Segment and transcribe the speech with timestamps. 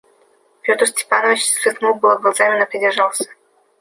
[0.63, 3.25] Петр Степанович сверкнул было глазами, но придержался.